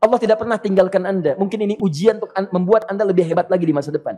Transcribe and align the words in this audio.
Allah 0.00 0.16
tidak 0.16 0.40
pernah 0.40 0.56
tinggalkan 0.56 1.04
Anda. 1.04 1.36
Mungkin 1.36 1.60
ini 1.60 1.74
ujian 1.76 2.16
untuk 2.16 2.32
membuat 2.56 2.88
Anda 2.88 3.04
lebih 3.04 3.28
hebat 3.28 3.52
lagi 3.52 3.68
di 3.68 3.74
masa 3.76 3.92
depan. 3.92 4.16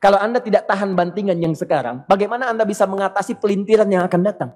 Kalau 0.00 0.16
Anda 0.16 0.40
tidak 0.40 0.64
tahan 0.64 0.96
bantingan 0.96 1.36
yang 1.36 1.52
sekarang, 1.52 2.08
bagaimana 2.08 2.48
Anda 2.48 2.64
bisa 2.64 2.88
mengatasi 2.88 3.36
pelintiran 3.36 3.84
yang 3.84 4.08
akan 4.08 4.20
datang? 4.24 4.50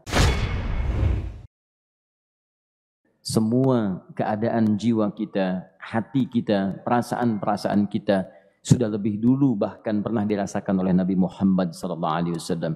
Semua 3.20 4.08
keadaan 4.16 4.80
jiwa 4.80 5.12
kita, 5.12 5.68
hati 5.76 6.24
kita, 6.32 6.80
perasaan-perasaan 6.80 7.84
kita 7.84 8.32
sudah 8.64 8.88
lebih 8.88 9.20
dulu 9.20 9.52
bahkan 9.52 10.00
pernah 10.00 10.24
dirasakan 10.24 10.80
oleh 10.80 10.96
Nabi 10.96 11.12
Muhammad 11.12 11.76
SAW. 11.76 12.72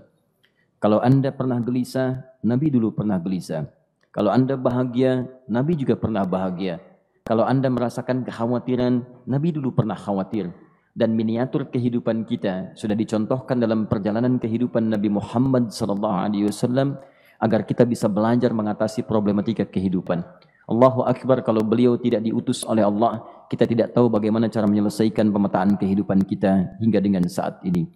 Kalau 0.77 1.01
Anda 1.01 1.33
pernah 1.33 1.57
gelisah, 1.57 2.21
Nabi 2.45 2.69
dulu 2.69 2.93
pernah 2.93 3.17
gelisah. 3.17 3.65
Kalau 4.13 4.29
Anda 4.29 4.61
bahagia, 4.61 5.25
Nabi 5.49 5.73
juga 5.73 5.97
pernah 5.97 6.29
bahagia. 6.29 6.92
Kalau 7.23 7.47
Anda 7.47 7.71
merasakan 7.71 8.27
kekhawatiran, 8.27 9.27
Nabi 9.31 9.55
dulu 9.55 9.71
pernah 9.71 9.95
khawatir. 9.95 10.51
Dan 10.93 11.17
miniatur 11.17 11.73
kehidupan 11.73 12.29
kita 12.29 12.77
sudah 12.77 12.93
dicontohkan 12.93 13.57
dalam 13.57 13.89
perjalanan 13.89 14.37
kehidupan 14.37 14.93
Nabi 14.93 15.09
Muhammad 15.09 15.73
SAW 15.73 17.01
agar 17.41 17.61
kita 17.65 17.89
bisa 17.89 18.13
belajar 18.13 18.53
mengatasi 18.53 19.09
problematika 19.09 19.65
kehidupan. 19.65 20.21
Allahu 20.69 21.09
Akbar 21.09 21.41
kalau 21.43 21.65
beliau 21.65 21.97
tidak 21.97 22.23
diutus 22.23 22.63
oleh 22.69 22.85
Allah, 22.85 23.25
kita 23.49 23.65
tidak 23.65 23.97
tahu 23.97 24.13
bagaimana 24.13 24.53
cara 24.53 24.69
menyelesaikan 24.69 25.33
pemetaan 25.33 25.81
kehidupan 25.81 26.29
kita 26.29 26.77
hingga 26.79 27.01
dengan 27.01 27.25
saat 27.25 27.59
ini. 27.65 27.89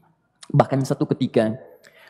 Bahkan 0.51 0.83
satu 0.87 1.05
ketika 1.13 1.53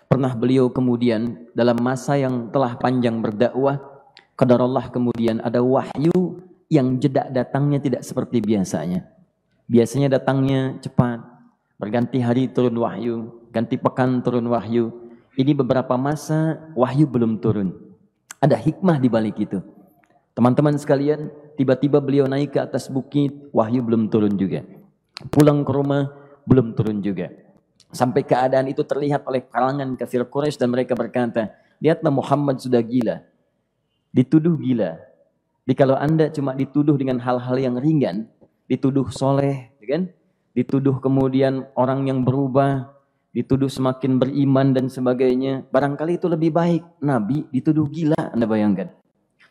pernah 0.07 0.33
beliau 0.39 0.71
kemudian 0.71 1.51
dalam 1.51 1.83
masa 1.83 2.15
yang 2.15 2.49
telah 2.55 2.79
panjang 2.79 3.19
berdakwah, 3.21 3.83
kadar 4.39 4.63
Allah 4.63 4.87
kemudian 4.87 5.43
ada 5.43 5.61
wahyu 5.61 6.46
yang 6.67 6.99
jeda 6.99 7.31
datangnya 7.31 7.79
tidak 7.79 8.03
seperti 8.03 8.43
biasanya. 8.43 9.07
Biasanya 9.67 10.19
datangnya 10.19 10.79
cepat, 10.83 11.23
berganti 11.79 12.23
hari 12.23 12.47
turun 12.51 12.79
wahyu, 12.79 13.47
ganti 13.51 13.79
pekan 13.79 14.23
turun 14.23 14.47
wahyu. 14.51 14.95
Ini 15.37 15.53
beberapa 15.53 15.95
masa 15.99 16.71
wahyu 16.73 17.05
belum 17.05 17.43
turun. 17.43 17.75
Ada 18.41 18.57
hikmah 18.57 18.97
di 19.03 19.09
balik 19.11 19.37
itu. 19.43 19.61
Teman-teman 20.37 20.77
sekalian, 20.77 21.33
tiba-tiba 21.57 22.01
beliau 22.01 22.29
naik 22.29 22.57
ke 22.57 22.61
atas 22.61 22.89
bukit, 22.93 23.33
wahyu 23.53 23.81
belum 23.81 24.09
turun 24.13 24.37
juga. 24.37 24.65
Pulang 25.33 25.65
ke 25.65 25.73
rumah, 25.73 26.13
belum 26.45 26.77
turun 26.77 27.01
juga. 27.01 27.33
Sampai 27.93 28.25
keadaan 28.25 28.69
itu 28.69 28.85
terlihat 28.85 29.25
oleh 29.25 29.45
kalangan 29.45 29.97
kafir 29.97 30.25
Quraisy 30.29 30.61
dan 30.61 30.69
mereka 30.73 30.93
berkata, 30.93 31.53
lihatlah 31.81 32.13
Muhammad 32.13 32.61
sudah 32.61 32.81
gila. 32.81 33.25
Dituduh 34.13 34.57
gila, 34.57 35.01
jadi 35.67 35.75
kalau 35.83 35.99
Anda 35.99 36.31
cuma 36.31 36.55
dituduh 36.55 36.95
dengan 36.95 37.19
hal-hal 37.19 37.59
yang 37.59 37.75
ringan, 37.75 38.31
dituduh 38.71 39.11
soleh, 39.11 39.75
ya 39.83 39.87
kan? 39.99 40.03
dituduh 40.55 41.03
kemudian 41.03 41.67
orang 41.75 42.07
yang 42.07 42.23
berubah, 42.23 42.97
dituduh 43.35 43.67
semakin 43.67 44.23
beriman 44.23 44.73
dan 44.73 44.87
sebagainya, 44.87 45.67
barangkali 45.69 46.23
itu 46.23 46.31
lebih 46.31 46.55
baik. 46.55 46.87
Nabi 47.03 47.51
dituduh 47.51 47.85
gila, 47.91 48.31
Anda 48.31 48.47
bayangkan. 48.47 48.95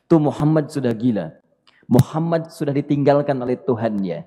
Tuh 0.07 0.23
Muhammad 0.23 0.71
sudah 0.71 0.95
gila. 0.95 1.35
Muhammad 1.85 2.47
sudah 2.47 2.71
ditinggalkan 2.71 3.35
oleh 3.37 3.59
Tuhannya. 3.59 4.23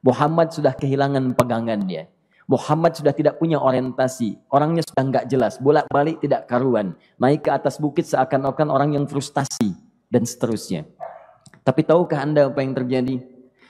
Muhammad 0.00 0.54
sudah 0.54 0.72
kehilangan 0.78 1.34
pegangannya. 1.34 2.06
Muhammad 2.46 2.94
sudah 2.94 3.12
tidak 3.12 3.42
punya 3.42 3.58
orientasi. 3.58 4.38
Orangnya 4.46 4.86
sudah 4.86 5.04
nggak 5.10 5.24
jelas. 5.26 5.58
Bolak-balik 5.58 6.22
tidak 6.22 6.46
karuan. 6.46 6.94
Naik 7.18 7.44
ke 7.44 7.50
atas 7.50 7.82
bukit 7.82 8.06
seakan-akan 8.06 8.68
orang 8.70 8.90
yang 8.94 9.04
frustasi. 9.10 9.74
Dan 10.06 10.28
seterusnya. 10.28 10.84
Tapi 11.62 11.80
tahukah 11.86 12.22
Anda 12.26 12.50
apa 12.50 12.58
yang 12.62 12.74
terjadi? 12.74 13.22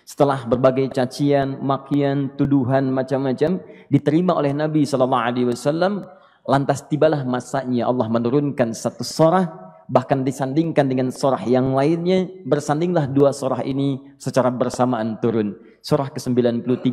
Setelah 0.03 0.43
berbagai 0.49 0.91
cacian, 0.93 1.63
makian, 1.63 2.35
tuduhan 2.35 2.91
macam-macam 2.91 3.63
diterima 3.87 4.35
oleh 4.35 4.51
Nabi 4.51 4.83
sallallahu 4.83 5.23
alaihi 5.23 5.47
wasallam, 5.53 6.03
lantas 6.49 6.83
tibalah 6.91 7.23
masanya 7.23 7.87
Allah 7.87 8.11
menurunkan 8.11 8.75
satu 8.75 9.07
sorah 9.07 9.73
bahkan 9.93 10.25
disandingkan 10.25 10.89
dengan 10.89 11.13
sorah 11.13 11.45
yang 11.45 11.77
lainnya 11.77 12.25
bersandinglah 12.49 13.05
dua 13.05 13.35
sorah 13.35 13.61
ini 13.61 14.01
secara 14.17 14.49
bersamaan 14.49 15.21
turun. 15.21 15.59
Surah 15.83 16.09
ke-93 16.15 16.89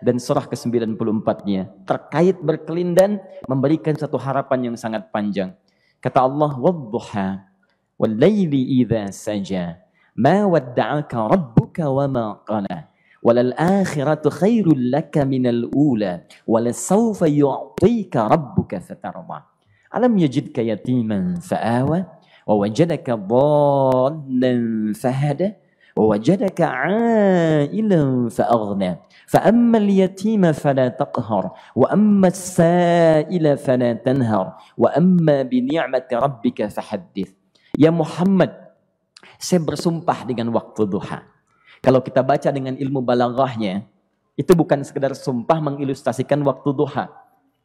dan 0.00 0.16
surah 0.16 0.46
ke-94-nya. 0.46 1.68
Terkait 1.84 2.38
berkelindan 2.38 3.18
memberikan 3.50 3.98
satu 3.98 4.16
harapan 4.16 4.72
yang 4.72 4.76
sangat 4.78 5.10
panjang. 5.10 5.52
Kata 5.98 6.22
Allah 6.22 6.54
wadduha 6.54 7.42
wal 7.98 8.14
laili 8.14 8.80
idza 8.80 9.10
saja. 9.10 9.87
ما 10.18 10.44
ودعك 10.44 11.14
ربك 11.14 11.78
وما 11.78 12.32
قلى. 12.32 12.84
وللآخرة 13.22 14.30
خير 14.30 14.66
لك 14.76 15.18
من 15.18 15.46
الأولى 15.46 16.20
ولسوف 16.46 17.22
يعطيك 17.22 18.16
ربك 18.16 18.78
فترضى. 18.78 19.40
ألم 19.96 20.18
يجدك 20.18 20.58
يتيما 20.58 21.34
فآوى 21.42 22.04
ووجدك 22.46 23.10
ضالا 23.10 24.54
فهدى 24.94 25.52
ووجدك 25.96 26.60
عائلا 26.60 28.28
فأغنى. 28.28 28.96
فأما 29.26 29.78
اليتيم 29.78 30.52
فلا 30.52 30.88
تقهر 30.88 31.50
وأما 31.76 32.28
السائل 32.28 33.56
فلا 33.56 33.92
تنهر 33.92 34.52
وأما 34.78 35.42
بنعمة 35.42 36.08
ربك 36.12 36.66
فحدث. 36.66 37.30
يا 37.78 37.90
محمد 37.90 38.67
Saya 39.38 39.62
bersumpah 39.62 40.26
dengan 40.26 40.50
waktu 40.54 40.86
duha. 40.86 41.26
Kalau 41.78 42.02
kita 42.02 42.22
baca 42.26 42.50
dengan 42.50 42.74
ilmu 42.74 43.02
balaghahnya, 43.02 43.86
itu 44.38 44.52
bukan 44.54 44.82
sekedar 44.86 45.14
sumpah 45.14 45.58
mengilustrasikan 45.58 46.42
waktu 46.46 46.70
duha. 46.74 47.10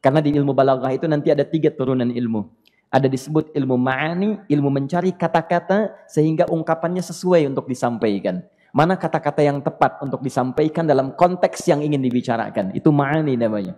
Karena 0.01 0.19
di 0.19 0.33
ilmu 0.33 0.51
balaghah 0.51 0.91
itu 0.93 1.05
nanti 1.05 1.29
ada 1.29 1.45
tiga 1.45 1.69
turunan 1.69 2.09
ilmu. 2.09 2.49
Ada 2.93 3.09
disebut 3.09 3.53
ilmu 3.57 3.73
ma'ani, 3.73 4.45
ilmu 4.45 4.69
mencari 4.69 5.13
kata-kata 5.17 6.05
sehingga 6.05 6.45
ungkapannya 6.45 7.01
sesuai 7.01 7.49
untuk 7.49 7.65
disampaikan. 7.65 8.45
Mana 8.73 8.97
kata-kata 8.97 9.41
yang 9.41 9.61
tepat 9.61 10.01
untuk 10.01 10.21
disampaikan 10.21 10.85
dalam 10.85 11.13
konteks 11.13 11.65
yang 11.69 11.81
ingin 11.81 12.01
dibicarakan. 12.01 12.73
Itu 12.73 12.93
ma'ani 12.93 13.37
namanya. 13.37 13.77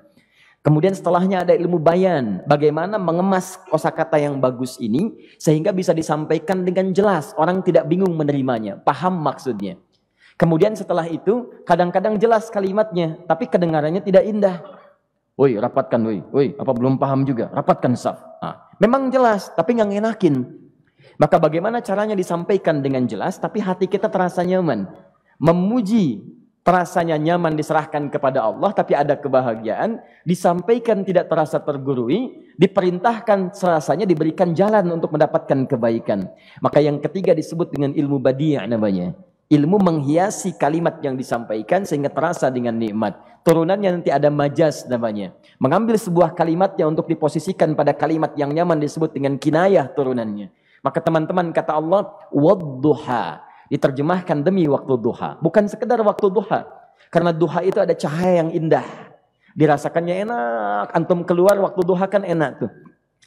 Kemudian 0.65 0.97
setelahnya 0.97 1.45
ada 1.45 1.53
ilmu 1.53 1.77
bayan, 1.77 2.41
bagaimana 2.49 2.97
mengemas 2.97 3.61
kosakata 3.69 4.17
yang 4.17 4.41
bagus 4.41 4.81
ini 4.81 5.13
sehingga 5.37 5.69
bisa 5.69 5.93
disampaikan 5.93 6.65
dengan 6.65 6.89
jelas, 6.89 7.37
orang 7.37 7.61
tidak 7.61 7.85
bingung 7.85 8.17
menerimanya, 8.17 8.81
paham 8.81 9.13
maksudnya. 9.21 9.77
Kemudian 10.41 10.73
setelah 10.73 11.05
itu 11.05 11.53
kadang-kadang 11.69 12.17
jelas 12.17 12.49
kalimatnya, 12.49 13.21
tapi 13.29 13.45
kedengarannya 13.45 14.01
tidak 14.01 14.25
indah. 14.25 14.57
Woi, 15.37 15.53
rapatkan 15.53 16.01
woi, 16.01 16.25
woi, 16.33 16.57
apa 16.57 16.71
belum 16.73 16.97
paham 16.97 17.29
juga? 17.29 17.53
Rapatkan 17.53 17.93
saf. 17.93 18.17
Nah, 18.41 18.65
memang 18.81 19.13
jelas, 19.13 19.53
tapi 19.53 19.77
nggak 19.77 20.01
ngenakin. 20.01 20.49
Maka 21.21 21.37
bagaimana 21.37 21.77
caranya 21.85 22.17
disampaikan 22.17 22.81
dengan 22.81 23.05
jelas, 23.05 23.37
tapi 23.37 23.61
hati 23.61 23.85
kita 23.85 24.09
terasa 24.09 24.41
nyaman. 24.41 24.89
Memuji 25.37 26.25
terasanya 26.65 27.13
nyaman 27.21 27.53
diserahkan 27.53 28.09
kepada 28.09 28.41
Allah, 28.41 28.73
tapi 28.73 28.97
ada 28.97 29.13
kebahagiaan, 29.13 30.01
disampaikan 30.25 31.05
tidak 31.05 31.29
terasa 31.29 31.61
tergurui, 31.61 32.49
diperintahkan 32.57 33.53
serasanya 33.53 34.09
diberikan 34.09 34.57
jalan 34.57 34.89
untuk 34.89 35.13
mendapatkan 35.13 35.69
kebaikan. 35.69 36.25
Maka 36.65 36.81
yang 36.81 36.97
ketiga 36.97 37.37
disebut 37.37 37.69
dengan 37.69 37.93
ilmu 37.93 38.17
badi' 38.17 38.57
namanya. 38.65 39.13
Ilmu 39.45 39.77
menghiasi 39.77 40.57
kalimat 40.57 40.97
yang 41.05 41.13
disampaikan 41.13 41.85
sehingga 41.85 42.09
terasa 42.09 42.49
dengan 42.49 42.73
nikmat. 42.81 43.13
Turunannya 43.45 44.01
nanti 44.01 44.09
ada 44.09 44.33
majas 44.33 44.89
namanya. 44.89 45.37
Mengambil 45.61 46.01
sebuah 46.01 46.33
kalimatnya 46.33 46.89
untuk 46.89 47.05
diposisikan 47.05 47.77
pada 47.77 47.93
kalimat 47.93 48.33
yang 48.33 48.49
nyaman 48.49 48.81
disebut 48.81 49.13
dengan 49.13 49.37
kinayah 49.37 49.85
turunannya. 49.93 50.49
Maka 50.81 50.97
teman-teman 50.97 51.53
kata 51.53 51.77
Allah, 51.77 52.09
wadduha 52.33 53.44
diterjemahkan 53.69 54.45
demi 54.45 54.69
waktu 54.69 54.93
duha. 54.99 55.37
Bukan 55.41 55.65
sekedar 55.65 55.99
waktu 56.01 56.29
duha. 56.29 56.65
Karena 57.09 57.31
duha 57.31 57.63
itu 57.63 57.79
ada 57.81 57.93
cahaya 57.95 58.45
yang 58.45 58.49
indah. 58.51 58.85
Dirasakannya 59.55 60.27
enak. 60.27 60.87
Antum 60.91 61.23
keluar 61.23 61.55
waktu 61.57 61.81
duha 61.85 62.05
kan 62.05 62.27
enak 62.27 62.65
tuh. 62.65 62.71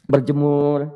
Berjemur. 0.05 0.89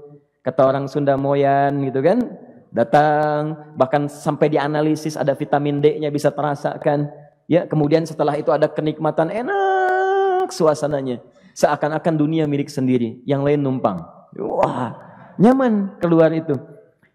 Kata 0.44 0.68
orang 0.68 0.86
Sunda 0.92 1.18
Moyan 1.18 1.84
gitu 1.88 2.00
kan. 2.04 2.22
Datang. 2.70 3.74
Bahkan 3.76 4.12
sampai 4.12 4.54
dianalisis 4.54 5.18
ada 5.18 5.34
vitamin 5.34 5.82
D-nya 5.82 6.14
bisa 6.14 6.30
terasakan. 6.30 7.10
Ya, 7.50 7.68
kemudian 7.68 8.08
setelah 8.08 8.40
itu 8.40 8.50
ada 8.56 8.72
kenikmatan 8.72 9.28
enak 9.28 10.48
suasananya. 10.54 11.20
Seakan-akan 11.54 12.14
dunia 12.16 12.48
milik 12.50 12.72
sendiri. 12.72 13.22
Yang 13.28 13.42
lain 13.46 13.60
numpang. 13.62 14.02
Wah, 14.40 14.98
nyaman 15.38 16.02
keluar 16.02 16.34
itu. 16.34 16.73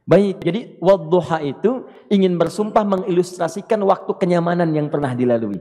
Baik, 0.08 0.40
jadi 0.40 0.60
wadduha 0.81 1.44
itu 1.44 1.84
ingin 2.08 2.40
bersumpah 2.40 2.81
mengilustrasikan 2.81 3.76
waktu 3.84 4.08
kenyamanan 4.16 4.72
yang 4.72 4.88
pernah 4.88 5.12
dilalui. 5.12 5.60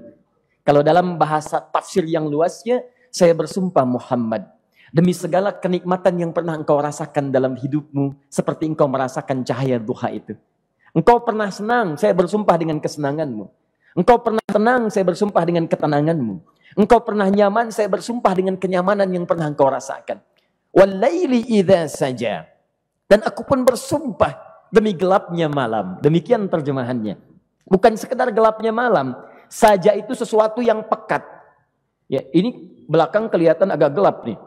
Kalau 0.64 0.80
dalam 0.80 1.20
bahasa 1.20 1.60
tafsir 1.60 2.08
yang 2.08 2.32
luasnya, 2.32 2.80
saya 3.12 3.36
bersumpah 3.36 3.84
Muhammad. 3.84 4.48
Demi 4.96 5.12
segala 5.12 5.52
kenikmatan 5.52 6.16
yang 6.16 6.32
pernah 6.32 6.56
engkau 6.56 6.80
rasakan 6.80 7.28
dalam 7.28 7.60
hidupmu, 7.60 8.16
seperti 8.32 8.72
engkau 8.72 8.88
merasakan 8.88 9.44
cahaya 9.44 9.84
duha 9.84 10.16
itu. 10.16 10.40
Engkau 10.96 11.28
pernah 11.28 11.52
senang, 11.52 12.00
saya 12.00 12.16
bersumpah 12.16 12.56
dengan 12.56 12.80
kesenanganmu. 12.80 13.52
Engkau 14.00 14.18
pernah 14.24 14.48
tenang, 14.48 14.88
saya 14.88 15.04
bersumpah 15.04 15.44
dengan 15.44 15.68
ketenanganmu. 15.68 16.36
Engkau 16.80 17.04
pernah 17.04 17.28
nyaman, 17.28 17.68
saya 17.68 17.92
bersumpah 17.92 18.32
dengan 18.32 18.56
kenyamanan 18.56 19.12
yang 19.12 19.28
pernah 19.28 19.52
engkau 19.52 19.68
rasakan. 19.68 20.24
Walaili 20.72 21.44
idza 21.52 21.92
saja. 21.92 22.57
Dan 23.08 23.24
aku 23.24 23.48
pun 23.48 23.64
bersumpah 23.64 24.36
demi 24.72 24.92
gelapnya 24.92 25.48
malam. 25.48 25.98
Demikian 26.04 26.52
terjemahannya. 26.52 27.16
Bukan 27.68 27.96
sekedar 27.96 28.32
gelapnya 28.32 28.72
malam, 28.72 29.16
saja 29.48 29.96
itu 29.96 30.12
sesuatu 30.16 30.60
yang 30.64 30.84
pekat. 30.88 31.24
Ya, 32.08 32.24
ini 32.32 32.84
belakang 32.88 33.28
kelihatan 33.28 33.72
agak 33.72 33.96
gelap 33.96 34.24
nih. 34.24 34.40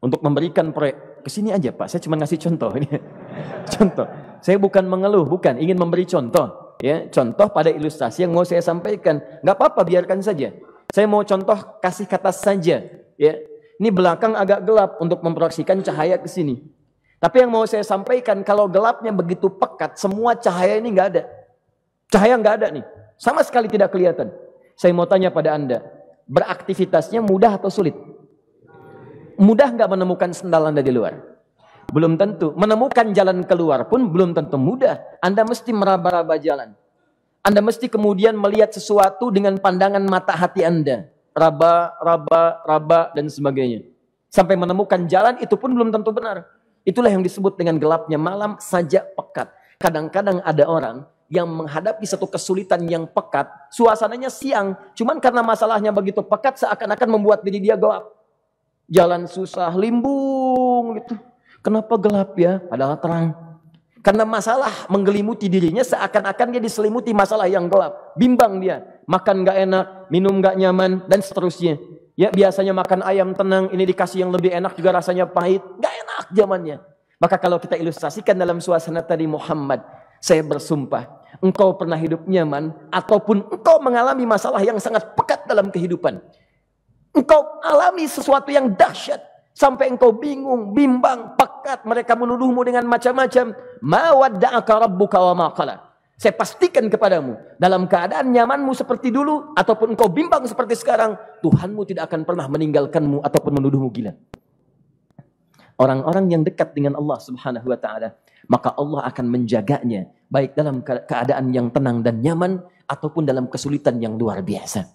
Untuk 0.00 0.20
memberikan 0.20 0.72
proyek 0.76 1.24
ke 1.24 1.28
sini 1.32 1.52
aja, 1.52 1.72
Pak. 1.72 1.88
Saya 1.88 2.04
cuma 2.04 2.20
ngasih 2.20 2.40
contoh 2.40 2.72
ini. 2.76 2.88
contoh. 3.76 4.06
Saya 4.44 4.60
bukan 4.60 4.84
mengeluh, 4.84 5.24
bukan 5.24 5.56
ingin 5.56 5.76
memberi 5.80 6.04
contoh 6.04 6.66
ya 6.80 7.08
contoh 7.08 7.48
pada 7.48 7.72
ilustrasi 7.72 8.28
yang 8.28 8.32
mau 8.36 8.44
saya 8.44 8.60
sampaikan 8.60 9.20
nggak 9.40 9.56
apa-apa 9.56 9.82
biarkan 9.84 10.20
saja 10.20 10.52
saya 10.92 11.06
mau 11.08 11.24
contoh 11.24 11.56
kasih 11.80 12.04
kata 12.04 12.32
saja 12.32 12.84
ya 13.16 13.32
ini 13.76 13.88
belakang 13.92 14.36
agak 14.36 14.64
gelap 14.64 15.00
untuk 15.00 15.20
memproyeksikan 15.24 15.80
cahaya 15.80 16.20
ke 16.20 16.28
sini 16.28 16.60
tapi 17.16 17.42
yang 17.44 17.50
mau 17.50 17.64
saya 17.64 17.82
sampaikan 17.82 18.44
kalau 18.44 18.68
gelapnya 18.68 19.10
begitu 19.10 19.48
pekat 19.48 19.96
semua 19.96 20.36
cahaya 20.36 20.78
ini 20.80 20.92
nggak 20.92 21.08
ada 21.14 21.22
cahaya 22.12 22.34
nggak 22.36 22.54
ada 22.62 22.66
nih 22.70 22.84
sama 23.16 23.40
sekali 23.42 23.66
tidak 23.66 23.92
kelihatan 23.92 24.32
saya 24.76 24.92
mau 24.92 25.08
tanya 25.08 25.32
pada 25.32 25.56
anda 25.56 25.80
beraktivitasnya 26.28 27.24
mudah 27.24 27.56
atau 27.56 27.72
sulit 27.72 27.96
mudah 29.40 29.68
nggak 29.72 29.88
menemukan 29.88 30.30
sendal 30.32 30.68
anda 30.68 30.84
di 30.84 30.92
luar 30.92 31.36
belum 31.90 32.18
tentu. 32.18 32.50
Menemukan 32.58 33.14
jalan 33.14 33.46
keluar 33.46 33.86
pun 33.86 34.10
belum 34.10 34.34
tentu 34.34 34.58
mudah. 34.58 34.98
Anda 35.22 35.46
mesti 35.46 35.70
meraba-raba 35.70 36.34
jalan. 36.40 36.74
Anda 37.46 37.62
mesti 37.62 37.86
kemudian 37.86 38.34
melihat 38.34 38.74
sesuatu 38.74 39.30
dengan 39.30 39.54
pandangan 39.62 40.02
mata 40.02 40.34
hati 40.34 40.66
Anda. 40.66 41.06
Raba, 41.30 41.94
raba, 42.02 42.64
raba, 42.66 43.14
dan 43.14 43.30
sebagainya. 43.30 43.86
Sampai 44.32 44.58
menemukan 44.58 45.06
jalan 45.06 45.38
itu 45.38 45.54
pun 45.54 45.70
belum 45.70 45.94
tentu 45.94 46.10
benar. 46.10 46.48
Itulah 46.86 47.10
yang 47.10 47.26
disebut 47.26 47.58
dengan 47.58 47.82
gelapnya 47.82 48.14
malam 48.14 48.54
saja 48.62 49.02
pekat. 49.02 49.50
Kadang-kadang 49.82 50.38
ada 50.46 50.64
orang 50.70 51.02
yang 51.26 51.50
menghadapi 51.50 52.06
satu 52.06 52.30
kesulitan 52.30 52.86
yang 52.86 53.10
pekat. 53.10 53.50
Suasananya 53.74 54.30
siang. 54.30 54.78
Cuman 54.94 55.18
karena 55.18 55.42
masalahnya 55.42 55.90
begitu 55.90 56.22
pekat 56.22 56.62
seakan-akan 56.62 57.08
membuat 57.10 57.42
diri 57.42 57.58
dia 57.58 57.74
gelap. 57.74 58.06
Jalan 58.86 59.26
susah, 59.26 59.74
limbung 59.74 61.02
gitu 61.02 61.18
Kenapa 61.66 61.98
gelap 61.98 62.38
ya? 62.38 62.62
Padahal 62.62 62.94
terang. 63.02 63.34
Karena 63.98 64.22
masalah 64.22 64.86
menggelimuti 64.86 65.50
dirinya 65.50 65.82
seakan-akan 65.82 66.54
dia 66.54 66.62
diselimuti 66.62 67.10
masalah 67.10 67.50
yang 67.50 67.66
gelap. 67.66 68.14
Bimbang 68.14 68.62
dia. 68.62 69.02
Makan 69.10 69.42
gak 69.42 69.58
enak, 69.66 69.86
minum 70.06 70.38
gak 70.38 70.54
nyaman, 70.54 71.02
dan 71.10 71.18
seterusnya. 71.18 71.74
Ya 72.14 72.30
biasanya 72.30 72.70
makan 72.70 73.02
ayam 73.02 73.34
tenang, 73.34 73.66
ini 73.74 73.82
dikasih 73.82 74.22
yang 74.22 74.30
lebih 74.30 74.54
enak 74.54 74.78
juga 74.78 74.94
rasanya 74.94 75.26
pahit. 75.26 75.58
Gak 75.82 75.94
zamannya. 76.32 76.82
Maka 77.16 77.40
kalau 77.40 77.56
kita 77.56 77.78
ilustrasikan 77.80 78.36
dalam 78.36 78.60
suasana 78.60 79.00
tadi 79.00 79.24
Muhammad, 79.24 79.80
saya 80.20 80.44
bersumpah, 80.44 81.08
engkau 81.40 81.72
pernah 81.76 81.96
hidup 81.96 82.24
nyaman, 82.28 82.72
ataupun 82.92 83.46
engkau 83.52 83.76
mengalami 83.80 84.28
masalah 84.28 84.60
yang 84.60 84.76
sangat 84.76 85.16
pekat 85.16 85.48
dalam 85.48 85.72
kehidupan. 85.72 86.20
Engkau 87.16 87.40
alami 87.64 88.04
sesuatu 88.04 88.52
yang 88.52 88.68
dahsyat, 88.76 89.24
Sampai 89.56 89.88
engkau 89.88 90.12
bingung, 90.12 90.76
bimbang, 90.76 91.32
pekat. 91.32 91.88
Mereka 91.88 92.12
menuduhmu 92.12 92.60
dengan 92.60 92.84
macam-macam. 92.84 93.56
Ma 93.80 94.12
wadda'aka 94.12 94.84
rabbuka 94.84 95.16
wa 95.16 95.48
maqala. 95.48 95.80
Saya 96.20 96.36
pastikan 96.36 96.84
kepadamu. 96.92 97.40
Dalam 97.56 97.88
keadaan 97.88 98.36
nyamanmu 98.36 98.76
seperti 98.76 99.08
dulu. 99.08 99.56
Ataupun 99.56 99.96
engkau 99.96 100.12
bimbang 100.12 100.44
seperti 100.44 100.76
sekarang. 100.76 101.16
Tuhanmu 101.40 101.88
tidak 101.88 102.12
akan 102.12 102.28
pernah 102.28 102.44
meninggalkanmu. 102.52 103.24
Ataupun 103.24 103.56
menuduhmu 103.56 103.88
gila. 103.96 104.12
Orang-orang 105.76 106.32
yang 106.32 106.42
dekat 106.44 106.72
dengan 106.72 106.96
Allah 106.96 107.20
subhanahu 107.20 107.68
wa 107.68 107.76
ta'ala. 107.76 108.16
Maka 108.48 108.72
Allah 108.76 109.04
akan 109.12 109.26
menjaganya. 109.28 110.08
Baik 110.32 110.56
dalam 110.56 110.80
keadaan 110.82 111.52
yang 111.52 111.68
tenang 111.68 112.00
dan 112.00 112.24
nyaman. 112.24 112.64
Ataupun 112.88 113.26
dalam 113.28 113.50
kesulitan 113.50 113.98
yang 114.00 114.16
luar 114.16 114.40
biasa. 114.40 114.86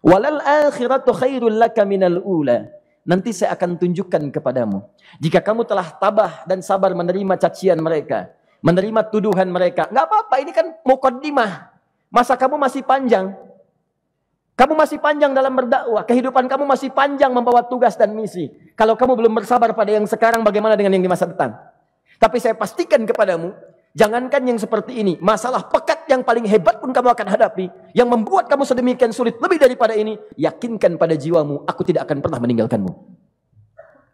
Walal 0.00 0.40
akhiratu 0.40 1.12
khairul 1.12 1.56
laka 1.56 1.84
minal 1.84 2.20
ula. 2.20 2.68
Nanti 3.04 3.32
saya 3.32 3.56
akan 3.56 3.80
tunjukkan 3.80 4.28
kepadamu. 4.28 4.84
Jika 5.18 5.40
kamu 5.40 5.64
telah 5.64 5.88
tabah 5.96 6.44
dan 6.44 6.60
sabar 6.60 6.92
menerima 6.92 7.40
cacian 7.40 7.80
mereka. 7.80 8.30
Menerima 8.60 9.08
tuduhan 9.08 9.48
mereka. 9.48 9.88
Nggak 9.88 10.04
apa-apa, 10.04 10.34
ini 10.38 10.52
kan 10.52 10.76
mukaddimah. 10.84 11.72
Masa 12.12 12.36
kamu 12.36 12.60
masih 12.60 12.84
panjang. 12.84 13.32
Kamu 14.60 14.76
masih 14.76 15.00
panjang 15.00 15.32
dalam 15.32 15.56
berdakwah. 15.56 16.04
Kehidupan 16.04 16.44
kamu 16.44 16.68
masih 16.68 16.92
panjang 16.92 17.32
membawa 17.32 17.64
tugas 17.64 17.96
dan 17.96 18.12
misi. 18.12 18.52
Kalau 18.76 18.92
kamu 18.92 19.16
belum 19.16 19.32
bersabar 19.40 19.72
pada 19.72 19.96
yang 19.96 20.04
sekarang, 20.04 20.44
bagaimana 20.44 20.76
dengan 20.76 21.00
yang 21.00 21.00
di 21.00 21.08
masa 21.08 21.24
depan? 21.24 21.56
Tapi 22.20 22.36
saya 22.36 22.52
pastikan 22.52 23.00
kepadamu, 23.08 23.56
Jangankan 23.90 24.46
yang 24.46 24.54
seperti 24.54 25.02
ini, 25.02 25.18
masalah 25.18 25.66
pekat 25.66 26.06
yang 26.06 26.22
paling 26.22 26.46
hebat 26.46 26.78
pun 26.78 26.94
kamu 26.94 27.10
akan 27.10 27.26
hadapi, 27.26 27.66
yang 27.90 28.06
membuat 28.06 28.46
kamu 28.46 28.62
sedemikian 28.62 29.10
sulit 29.10 29.34
lebih 29.42 29.58
daripada 29.58 29.98
ini, 29.98 30.14
yakinkan 30.38 30.94
pada 30.94 31.18
jiwamu, 31.18 31.66
aku 31.66 31.82
tidak 31.82 32.06
akan 32.06 32.22
pernah 32.22 32.38
meninggalkanmu. 32.38 32.92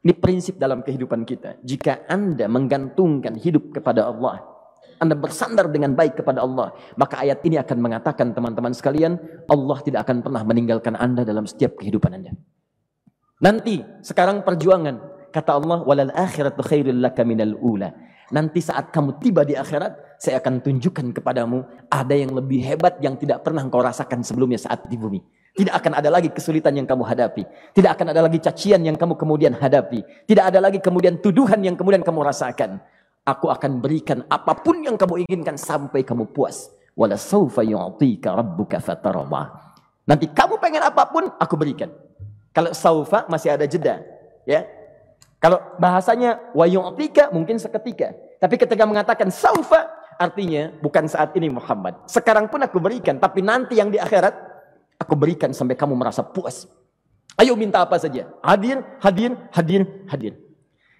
Ini 0.01 0.17
prinsip 0.17 0.57
dalam 0.57 0.81
kehidupan 0.81 1.29
kita. 1.29 1.61
Jika 1.61 2.09
Anda 2.09 2.49
menggantungkan 2.49 3.37
hidup 3.37 3.77
kepada 3.77 4.09
Allah, 4.09 4.41
Anda 4.97 5.13
bersandar 5.13 5.69
dengan 5.69 5.93
baik 5.93 6.21
kepada 6.25 6.41
Allah, 6.41 6.73
maka 6.97 7.21
ayat 7.21 7.45
ini 7.45 7.61
akan 7.61 7.79
mengatakan 7.81 8.33
teman-teman 8.33 8.73
sekalian, 8.73 9.21
Allah 9.49 9.79
tidak 9.85 10.09
akan 10.09 10.25
pernah 10.25 10.43
meninggalkan 10.43 10.97
Anda 10.97 11.23
dalam 11.23 11.45
setiap 11.45 11.77
kehidupan 11.77 12.17
Anda. 12.17 12.33
Nanti, 13.45 13.85
sekarang 14.01 14.41
perjuangan, 14.41 15.29
kata 15.29 15.51
Allah, 15.53 15.85
walal 15.85 16.13
akhiratu 16.17 16.65
khairul 16.65 17.05
laka 17.05 17.21
minal 17.29 17.53
ula. 17.61 17.93
Nanti 18.33 18.65
saat 18.65 18.91
kamu 18.91 19.21
tiba 19.21 19.45
di 19.45 19.55
akhirat, 19.55 20.19
saya 20.19 20.41
akan 20.41 20.65
tunjukkan 20.65 21.13
kepadamu 21.21 21.63
ada 21.93 22.15
yang 22.17 22.33
lebih 22.33 22.65
hebat 22.65 22.97
yang 23.05 23.21
tidak 23.21 23.45
pernah 23.45 23.61
engkau 23.61 23.85
rasakan 23.85 24.25
sebelumnya 24.25 24.57
saat 24.57 24.89
di 24.89 24.97
bumi. 24.97 25.21
Tidak 25.57 25.73
akan 25.73 25.97
ada 25.97 26.13
lagi 26.13 26.29
kesulitan 26.29 26.77
yang 26.77 26.85
kamu 26.85 27.01
hadapi. 27.01 27.49
Tidak 27.73 27.89
akan 27.89 28.13
ada 28.13 28.21
lagi 28.29 28.37
cacian 28.45 28.85
yang 28.85 28.97
kamu 29.01 29.17
kemudian 29.17 29.57
hadapi. 29.57 30.05
Tidak 30.29 30.45
ada 30.45 30.61
lagi 30.61 30.85
kemudian 30.85 31.17
tuduhan 31.17 31.65
yang 31.65 31.81
kemudian 31.81 32.05
kamu 32.05 32.29
rasakan. 32.29 32.77
Aku 33.27 33.51
akan 33.51 33.83
berikan 33.83 34.23
apa 34.31 34.55
pun 34.55 34.87
yang 34.87 34.95
kamu 34.95 35.27
inginkan 35.27 35.59
sampai 35.59 36.07
kamu 36.07 36.31
puas. 36.31 36.71
Wala 36.95 37.19
sawfa 37.19 37.67
yu'tika 37.67 38.33
rabbuka 38.33 38.79
fatarama. 38.79 39.51
Nanti 40.07 40.31
kamu 40.31 40.63
pengen 40.63 40.87
apa 40.87 41.11
pun, 41.11 41.27
aku 41.35 41.59
berikan. 41.59 41.91
Kalau 42.55 42.71
saufa 42.71 43.27
masih 43.27 43.53
ada 43.59 43.67
jeda. 43.67 44.01
Ya, 44.47 44.63
kalau 45.37 45.61
bahasanya 45.77 46.41
wayu'tika 46.57 47.35
mungkin 47.35 47.61
seketika. 47.61 48.17
Tapi 48.41 48.55
ketika 48.57 48.87
mengatakan 48.89 49.29
saufa 49.29 49.91
artinya 50.17 50.73
bukan 50.81 51.05
saat 51.07 51.37
ini 51.37 51.53
Muhammad. 51.53 52.09
Sekarang 52.09 52.49
pun 52.49 52.65
aku 52.65 52.81
berikan, 52.81 53.21
tapi 53.21 53.45
nanti 53.45 53.77
yang 53.77 53.93
di 53.93 54.01
akhirat 54.01 54.33
aku 54.97 55.13
berikan 55.13 55.53
sampai 55.53 55.77
kamu 55.77 55.93
merasa 55.93 56.25
puas. 56.25 56.65
Ayo 57.37 57.53
minta 57.53 57.85
apa 57.85 58.01
saja. 58.01 58.33
Hadir, 58.41 58.81
hadir, 59.05 59.37
hadir, 59.53 59.83
hadir. 60.09 60.33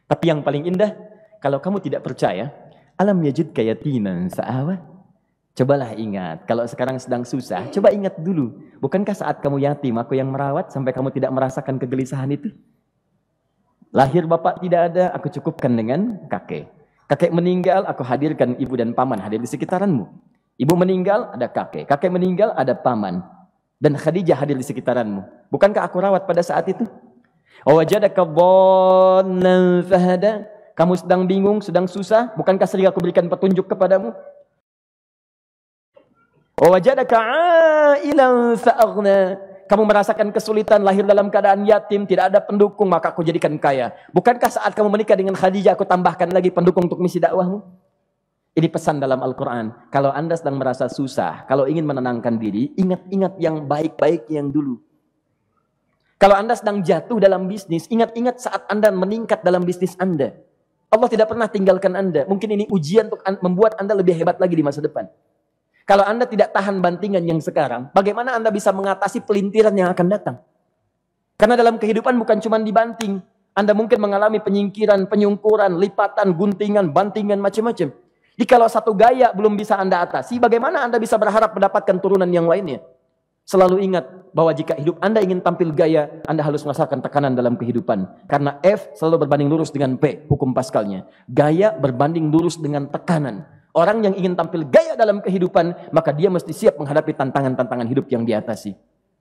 Tapi 0.05 0.25
yang 0.29 0.45
paling 0.45 0.69
indah, 0.69 0.93
kalau 1.41 1.59
kamu 1.61 1.79
tidak 1.85 2.03
percaya, 2.07 2.53
alam 2.97 3.21
yajid 3.21 3.53
kayatinan 3.53 4.33
sa'awa. 4.33 4.81
Cobalah 5.57 5.97
ingat, 5.97 6.45
kalau 6.45 6.69
sekarang 6.69 7.01
sedang 7.01 7.25
susah, 7.25 7.73
coba 7.73 7.89
ingat 7.89 8.21
dulu. 8.21 8.61
Bukankah 8.77 9.17
saat 9.17 9.41
kamu 9.41 9.65
yatim, 9.65 9.97
aku 9.97 10.13
yang 10.13 10.29
merawat 10.29 10.69
sampai 10.69 10.93
kamu 10.93 11.09
tidak 11.17 11.33
merasakan 11.33 11.81
kegelisahan 11.81 12.29
itu? 12.29 12.53
Lahir 13.89 14.29
bapak 14.29 14.61
tidak 14.61 14.93
ada, 14.93 15.05
aku 15.17 15.33
cukupkan 15.33 15.73
dengan 15.73 16.29
kakek. 16.29 16.69
Kakek 17.09 17.33
meninggal, 17.33 17.89
aku 17.89 18.05
hadirkan 18.05 18.53
ibu 18.61 18.77
dan 18.77 18.93
paman 18.93 19.17
hadir 19.17 19.41
di 19.41 19.49
sekitaranmu. 19.49 20.05
Ibu 20.61 20.75
meninggal, 20.77 21.33
ada 21.33 21.49
kakek. 21.49 21.89
Kakek 21.89 22.13
meninggal, 22.13 22.53
ada 22.53 22.77
paman. 22.77 23.25
Dan 23.81 23.97
Khadijah 23.97 24.37
hadir 24.37 24.61
di 24.61 24.65
sekitaranmu. 24.65 25.49
Bukankah 25.49 25.85
aku 25.85 26.01
rawat 26.01 26.29
pada 26.29 26.45
saat 26.45 26.69
itu? 26.69 26.85
Wajadaka 27.65 28.25
dhannan 28.25 29.85
fahada. 29.89 30.56
Kamu 30.77 30.93
sedang 30.93 31.25
bingung, 31.25 31.65
sedang 31.65 31.89
susah. 31.89 32.37
Bukankah 32.37 32.69
sering 32.69 32.85
aku 32.85 33.01
berikan 33.01 33.25
petunjuk 33.33 33.65
kepadamu? 33.65 34.13
Kamu 39.67 39.83
merasakan 39.83 40.31
kesulitan 40.31 40.85
lahir 40.85 41.03
dalam 41.03 41.33
keadaan 41.33 41.65
yatim, 41.65 42.05
tidak 42.05 42.31
ada 42.31 42.41
pendukung, 42.45 42.87
maka 42.93 43.11
aku 43.11 43.25
jadikan 43.25 43.57
kaya. 43.57 43.91
Bukankah 44.13 44.53
saat 44.53 44.77
kamu 44.77 44.89
menikah 44.93 45.17
dengan 45.19 45.35
Khadijah, 45.35 45.75
aku 45.75 45.89
tambahkan 45.89 46.31
lagi 46.31 46.53
pendukung 46.55 46.87
untuk 46.87 47.01
misi 47.03 47.19
dakwahmu? 47.19 47.65
Ini 48.57 48.69
pesan 48.73 49.01
dalam 49.01 49.21
Al-Quran. 49.21 49.93
Kalau 49.93 50.13
anda 50.13 50.33
sedang 50.33 50.57
merasa 50.57 50.89
susah, 50.89 51.45
kalau 51.45 51.69
ingin 51.69 51.85
menenangkan 51.85 52.41
diri, 52.41 52.73
ingat-ingat 52.77 53.37
yang 53.37 53.69
baik-baik 53.69 54.29
yang 54.33 54.49
dulu. 54.49 54.81
Kalau 56.17 56.37
anda 56.37 56.57
sedang 56.57 56.81
jatuh 56.81 57.21
dalam 57.21 57.45
bisnis, 57.45 57.85
ingat-ingat 57.93 58.41
saat 58.41 58.65
anda 58.73 58.89
meningkat 58.89 59.45
dalam 59.45 59.61
bisnis 59.61 59.93
anda. 60.01 60.33
Allah 60.91 61.09
tidak 61.11 61.31
pernah 61.31 61.51
tinggalkan 61.51 61.93
anda. 61.99 62.23
Mungkin 62.27 62.49
ini 62.55 62.65
ujian 62.71 63.11
untuk 63.11 63.23
membuat 63.43 63.79
anda 63.79 63.93
lebih 63.93 64.15
hebat 64.15 64.39
lagi 64.39 64.55
di 64.55 64.65
masa 64.65 64.83
depan. 64.83 65.07
Kalau 65.87 66.03
Anda 66.03 66.27
tidak 66.27 66.51
tahan 66.51 66.83
bantingan 66.83 67.23
yang 67.23 67.39
sekarang, 67.39 67.95
bagaimana 67.95 68.35
Anda 68.35 68.51
bisa 68.51 68.75
mengatasi 68.75 69.23
pelintiran 69.23 69.71
yang 69.71 69.87
akan 69.95 70.07
datang? 70.11 70.37
Karena 71.39 71.55
dalam 71.55 71.79
kehidupan 71.79 72.19
bukan 72.19 72.43
cuma 72.43 72.59
dibanting. 72.59 73.23
Anda 73.55 73.71
mungkin 73.71 74.03
mengalami 74.03 74.43
penyingkiran, 74.43 75.07
penyungkuran, 75.07 75.79
lipatan, 75.79 76.35
guntingan, 76.35 76.91
bantingan, 76.91 77.39
macam-macam. 77.39 77.95
Jadi 78.35 78.45
kalau 78.51 78.67
satu 78.67 78.99
gaya 78.99 79.31
belum 79.31 79.55
bisa 79.55 79.79
Anda 79.79 80.03
atasi, 80.03 80.43
bagaimana 80.43 80.83
Anda 80.83 80.99
bisa 80.99 81.15
berharap 81.23 81.55
mendapatkan 81.55 81.97
turunan 82.03 82.29
yang 82.35 82.51
lainnya? 82.51 82.83
Selalu 83.47 83.79
ingat 83.87 84.05
bahwa 84.35 84.51
jika 84.51 84.75
hidup 84.75 84.99
Anda 84.99 85.23
ingin 85.23 85.39
tampil 85.39 85.71
gaya, 85.71 86.19
Anda 86.27 86.43
harus 86.43 86.67
merasakan 86.67 86.99
tekanan 86.99 87.39
dalam 87.39 87.55
kehidupan. 87.55 88.27
Karena 88.27 88.59
F 88.59 88.99
selalu 88.99 89.23
berbanding 89.23 89.47
lurus 89.47 89.71
dengan 89.71 89.95
P, 89.95 90.27
hukum 90.27 90.51
paskalnya. 90.51 91.07
Gaya 91.31 91.71
berbanding 91.71 92.27
lurus 92.35 92.59
dengan 92.59 92.91
tekanan. 92.91 93.47
Orang 93.71 94.03
yang 94.03 94.19
ingin 94.19 94.35
tampil 94.35 94.67
gaya 94.67 94.99
dalam 94.99 95.23
kehidupan, 95.23 95.95
maka 95.95 96.11
dia 96.11 96.27
mesti 96.27 96.51
siap 96.51 96.75
menghadapi 96.75 97.15
tantangan-tantangan 97.15 97.87
hidup 97.87 98.11
yang 98.11 98.27
diatasi. 98.27 98.75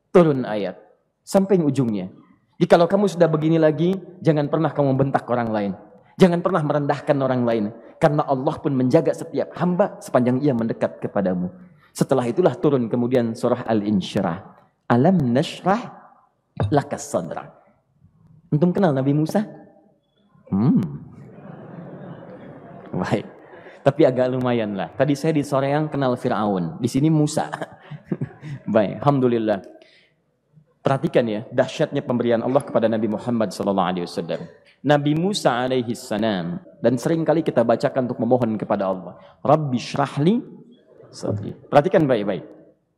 Turun 0.10 0.42
ayat. 0.42 0.74
Sampai 1.22 1.62
ujungnya. 1.62 2.10
Jadi 2.58 2.66
kalau 2.66 2.90
kamu 2.90 3.06
sudah 3.06 3.30
begini 3.30 3.62
lagi, 3.62 3.94
jangan 4.26 4.50
pernah 4.50 4.74
kamu 4.74 4.96
bentak 4.98 5.28
orang 5.30 5.54
lain. 5.54 5.72
Jangan 6.16 6.40
pernah 6.40 6.64
merendahkan 6.64 7.18
orang 7.20 7.44
lain. 7.44 7.66
Karena 8.02 8.24
Allah 8.26 8.56
pun 8.58 8.72
menjaga 8.72 9.12
setiap 9.12 9.54
hamba 9.60 10.00
sepanjang 10.00 10.40
ia 10.40 10.56
mendekat 10.56 11.04
kepadamu. 11.04 11.52
Setelah 11.96 12.28
itulah 12.28 12.60
turun 12.60 12.92
kemudian 12.92 13.32
surah 13.32 13.64
Al-Insyirah. 13.64 14.38
Alam 14.92 15.32
nashrah 15.32 16.12
lakas 16.68 17.08
sadra. 17.08 17.56
Antum 18.52 18.76
kenal 18.76 18.92
Nabi 18.92 19.16
Musa? 19.16 19.48
Hmm. 20.52 20.84
Baik. 22.92 23.26
Tapi 23.86 24.02
agak 24.02 24.28
lumayan 24.28 24.76
lah. 24.76 24.92
Tadi 24.92 25.16
saya 25.16 25.32
di 25.32 25.46
Soreang 25.46 25.88
kenal 25.88 26.20
Fir'aun. 26.20 26.84
Di 26.84 26.90
sini 26.92 27.08
Musa. 27.08 27.48
Baik, 28.76 29.00
Alhamdulillah. 29.00 29.62
Perhatikan 30.82 31.26
ya, 31.26 31.48
dahsyatnya 31.50 32.04
pemberian 32.06 32.44
Allah 32.44 32.62
kepada 32.62 32.92
Nabi 32.92 33.08
Muhammad 33.10 33.56
SAW. 33.56 34.22
Nabi 34.86 35.18
Musa 35.18 35.66
alaihi 35.66 35.98
salam 35.98 36.62
dan 36.78 36.94
sering 37.02 37.26
kali 37.26 37.42
kita 37.42 37.66
bacakan 37.66 38.06
untuk 38.06 38.22
memohon 38.22 38.54
kepada 38.54 38.90
Allah. 38.92 39.18
Rabbi 39.42 39.82
syrahli. 39.82 40.65
Perhatikan 41.72 42.04
baik-baik. 42.04 42.44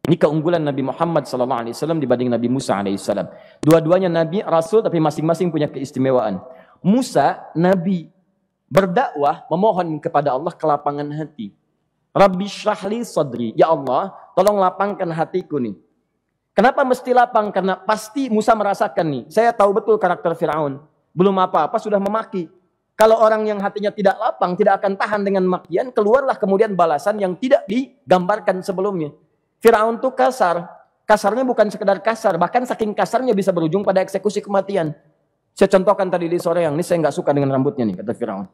Ini 0.07 0.15
keunggulan 0.15 0.63
Nabi 0.63 0.87
Muhammad 0.87 1.27
SAW 1.27 1.99
dibanding 1.99 2.31
Nabi 2.31 2.47
Musa 2.47 2.79
alaihissalam. 2.79 3.27
Dua-duanya 3.59 4.07
Nabi, 4.07 4.39
Rasul, 4.39 4.79
tapi 4.79 5.03
masing-masing 5.03 5.51
punya 5.51 5.67
keistimewaan. 5.67 6.39
Musa, 6.79 7.51
Nabi, 7.51 8.07
berdakwah, 8.71 9.43
memohon 9.51 9.99
kepada 9.99 10.31
Allah 10.31 10.55
kelapangan 10.55 11.11
hati. 11.11 11.51
Rabbi 12.15 12.47
syahli 12.47 13.03
sadri. 13.03 13.51
Ya 13.53 13.67
Allah, 13.67 14.15
tolong 14.33 14.57
lapangkan 14.63 15.11
hatiku 15.11 15.59
nih. 15.59 15.75
Kenapa 16.57 16.81
mesti 16.81 17.13
lapang? 17.13 17.53
Karena 17.53 17.77
pasti 17.77 18.33
Musa 18.33 18.57
merasakan 18.57 19.05
nih. 19.05 19.23
Saya 19.29 19.53
tahu 19.53 19.77
betul 19.77 20.01
karakter 20.01 20.33
Fir'aun. 20.33 20.81
Belum 21.13 21.35
apa-apa 21.37 21.77
sudah 21.77 22.01
memaki. 22.01 22.49
Kalau 22.97 23.21
orang 23.21 23.45
yang 23.45 23.61
hatinya 23.61 23.93
tidak 23.93 24.17
lapang, 24.17 24.57
tidak 24.57 24.81
akan 24.81 24.97
tahan 24.97 25.21
dengan 25.21 25.45
makian, 25.45 25.93
keluarlah 25.93 26.33
kemudian 26.33 26.73
balasan 26.73 27.21
yang 27.21 27.37
tidak 27.37 27.61
digambarkan 27.69 28.65
sebelumnya. 28.65 29.13
Firaun 29.61 30.01
itu 30.01 30.09
kasar. 30.17 30.65
Kasarnya 31.05 31.45
bukan 31.45 31.69
sekedar 31.69 32.01
kasar, 32.03 32.35
bahkan 32.35 32.65
saking 32.65 32.91
kasarnya 32.97 33.37
bisa 33.37 33.53
berujung 33.53 33.85
pada 33.85 34.01
eksekusi 34.01 34.41
kematian. 34.41 34.97
Saya 35.53 35.69
contohkan 35.71 36.09
tadi 36.09 36.27
di 36.27 36.35
sore 36.41 36.65
yang 36.65 36.75
ini 36.75 36.83
saya 36.83 36.99
nggak 37.05 37.15
suka 37.15 37.31
dengan 37.31 37.53
rambutnya 37.53 37.85
nih, 37.87 38.01
kata 38.01 38.11
Firaun. 38.17 38.49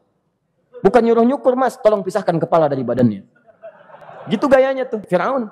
Bukan 0.84 1.02
nyuruh 1.02 1.24
nyukur 1.24 1.56
mas, 1.56 1.80
tolong 1.80 2.04
pisahkan 2.04 2.36
kepala 2.36 2.68
dari 2.68 2.84
badannya. 2.86 3.24
Gitu 4.28 4.44
gayanya 4.46 4.86
tuh, 4.86 5.02
Firaun. 5.08 5.50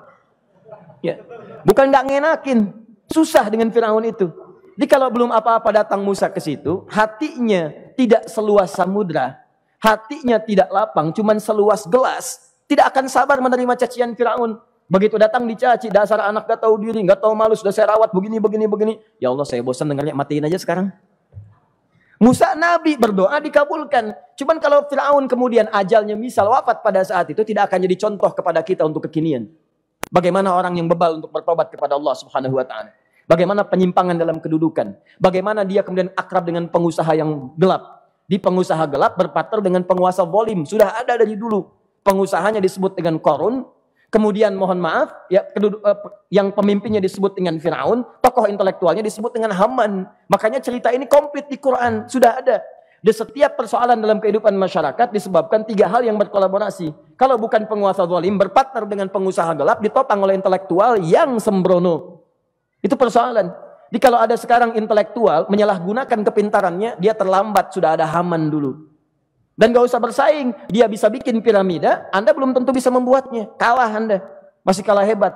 Ya. 1.03 1.19
Bukan 1.65 1.91
nggak 1.91 2.03
ngenakin, 2.07 2.71
susah 3.11 3.51
dengan 3.51 3.67
Firaun 3.73 4.05
itu. 4.07 4.31
Jadi 4.79 4.85
kalau 4.87 5.11
belum 5.11 5.33
apa-apa 5.35 5.83
datang 5.83 5.99
Musa 6.05 6.31
ke 6.31 6.39
situ, 6.39 6.87
hatinya 6.87 7.82
tidak 7.93 8.27
seluas 8.27 8.73
samudra, 8.73 9.39
hatinya 9.79 10.41
tidak 10.41 10.69
lapang, 10.69 11.13
cuman 11.15 11.37
seluas 11.39 11.87
gelas, 11.87 12.53
tidak 12.67 12.91
akan 12.93 13.05
sabar 13.07 13.37
menerima 13.39 13.73
cacian 13.79 14.13
Firaun. 14.17 14.57
Begitu 14.83 15.15
datang 15.15 15.47
dicaci, 15.47 15.87
dasar 15.87 16.21
anak 16.27 16.45
gak 16.45 16.59
tahu 16.59 16.75
diri, 16.77 17.01
gak 17.07 17.23
tahu 17.23 17.33
malu, 17.33 17.55
sudah 17.55 17.71
saya 17.71 17.95
rawat 17.95 18.11
begini, 18.11 18.37
begini, 18.37 18.65
begini. 18.67 18.93
Ya 19.17 19.31
Allah 19.31 19.47
saya 19.47 19.63
bosan 19.63 19.89
dengarnya, 19.89 20.13
matiin 20.13 20.43
aja 20.43 20.59
sekarang. 20.59 20.91
Musa 22.23 22.55
Nabi 22.55 22.95
berdoa 22.95 23.35
dikabulkan. 23.43 24.15
Cuman 24.39 24.55
kalau 24.63 24.87
Fir'aun 24.87 25.27
kemudian 25.27 25.67
ajalnya 25.67 26.15
misal 26.15 26.47
wafat 26.47 26.79
pada 26.79 27.03
saat 27.03 27.27
itu 27.27 27.43
tidak 27.43 27.67
akan 27.67 27.83
jadi 27.83 27.95
contoh 27.99 28.31
kepada 28.31 28.63
kita 28.63 28.87
untuk 28.87 29.03
kekinian. 29.11 29.51
Bagaimana 30.07 30.55
orang 30.55 30.77
yang 30.79 30.87
bebal 30.87 31.19
untuk 31.19 31.35
bertobat 31.35 31.67
kepada 31.67 31.99
Allah 31.99 32.15
subhanahu 32.15 32.55
wa 32.55 32.63
ta'ala. 32.63 32.95
Bagaimana 33.23 33.63
penyimpangan 33.63 34.19
dalam 34.19 34.37
kedudukan. 34.43 34.99
Bagaimana 35.19 35.63
dia 35.63 35.79
kemudian 35.79 36.11
akrab 36.15 36.43
dengan 36.43 36.67
pengusaha 36.67 37.07
yang 37.15 37.55
gelap. 37.55 38.03
Di 38.27 38.39
pengusaha 38.39 38.83
gelap 38.87 39.15
berpartner 39.15 39.63
dengan 39.63 39.83
penguasa 39.87 40.27
volim. 40.27 40.67
Sudah 40.67 40.99
ada 40.99 41.15
dari 41.15 41.39
dulu. 41.39 41.67
Pengusahanya 42.03 42.59
disebut 42.59 42.99
dengan 42.99 43.19
korun. 43.19 43.63
Kemudian 44.13 44.53
mohon 44.53 44.77
maaf, 44.77 45.09
ya, 45.25 45.41
eh, 45.41 45.97
yang 46.29 46.53
pemimpinnya 46.53 47.01
disebut 47.01 47.33
dengan 47.33 47.57
Fir'aun. 47.57 48.05
Tokoh 48.21 48.45
intelektualnya 48.45 49.01
disebut 49.01 49.33
dengan 49.33 49.49
Haman. 49.57 50.05
Makanya 50.29 50.61
cerita 50.61 50.93
ini 50.93 51.09
komplit 51.09 51.49
di 51.49 51.57
Quran. 51.57 52.05
Sudah 52.05 52.37
ada. 52.37 52.61
Di 53.03 53.11
setiap 53.11 53.59
persoalan 53.59 53.99
dalam 53.99 54.23
kehidupan 54.23 54.55
masyarakat 54.55 55.11
disebabkan 55.11 55.67
tiga 55.67 55.91
hal 55.91 56.07
yang 56.07 56.15
berkolaborasi. 56.15 56.95
Kalau 57.19 57.35
bukan 57.35 57.67
penguasa 57.67 58.07
zalim 58.07 58.39
berpartner 58.39 58.87
dengan 58.87 59.11
pengusaha 59.11 59.51
gelap 59.59 59.83
ditopang 59.83 60.23
oleh 60.23 60.39
intelektual 60.39 60.95
yang 61.03 61.35
sembrono. 61.35 62.22
Itu 62.83 62.99
persoalan. 62.99 63.47
Jadi 63.87 63.99
kalau 64.03 64.19
ada 64.19 64.35
sekarang 64.35 64.75
intelektual 64.75 65.47
menyalahgunakan 65.47 66.19
kepintarannya, 66.27 66.99
dia 66.99 67.15
terlambat, 67.15 67.71
sudah 67.71 67.95
ada 67.95 68.03
Haman 68.03 68.51
dulu. 68.51 68.91
Dan 69.55 69.69
gak 69.69 69.85
usah 69.85 70.01
bersaing, 70.01 70.51
dia 70.67 70.89
bisa 70.89 71.07
bikin 71.07 71.39
piramida, 71.39 72.09
Anda 72.11 72.33
belum 72.35 72.51
tentu 72.51 72.73
bisa 72.73 72.89
membuatnya. 72.89 73.53
Kalah 73.55 73.87
Anda, 73.87 74.19
masih 74.65 74.83
kalah 74.83 75.05
hebat. 75.05 75.31